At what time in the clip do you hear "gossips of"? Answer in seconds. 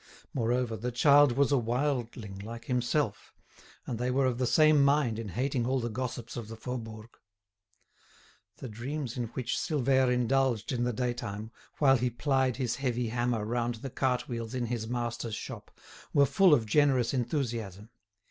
5.91-6.47